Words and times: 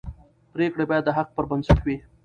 پرېکړې 0.53 0.83
باید 0.89 1.03
د 1.05 1.09
حق 1.17 1.27
پر 1.35 1.45
بنسټ 1.49 1.79
وي 1.85 1.97